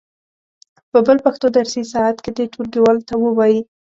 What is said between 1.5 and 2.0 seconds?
درسي